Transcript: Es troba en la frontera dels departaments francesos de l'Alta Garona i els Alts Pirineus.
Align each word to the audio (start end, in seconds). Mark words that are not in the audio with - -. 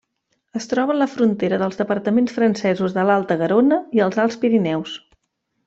Es 0.59 0.65
troba 0.69 0.93
en 0.95 0.99
la 1.01 1.07
frontera 1.15 1.59
dels 1.63 1.77
departaments 1.83 2.35
francesos 2.39 2.97
de 2.97 3.05
l'Alta 3.11 3.39
Garona 3.45 3.81
i 3.99 4.05
els 4.09 4.21
Alts 4.27 4.43
Pirineus. 4.47 4.99